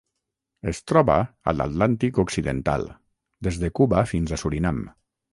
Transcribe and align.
Es 0.69 0.77
troba 0.91 1.17
a 1.51 1.51
l'Atlàntic 1.57 2.17
occidental: 2.23 2.85
des 3.49 3.59
de 3.65 3.69
Cuba 3.81 3.99
fins 4.13 4.33
a 4.33 4.41
Surinam. 4.45 4.81